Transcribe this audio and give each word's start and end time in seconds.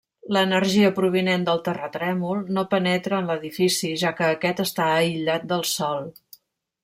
L'energia 0.35 0.87
provinent 0.99 1.43
del 1.49 1.59
terratrèmol 1.67 2.41
no 2.57 2.63
penetra 2.71 3.19
en 3.23 3.29
l'edifici, 3.31 3.93
ja 4.05 4.13
que 4.21 4.29
aquest 4.37 4.63
està 4.65 4.87
aïllat 4.97 5.45
del 5.53 5.65
sòl. 5.77 6.09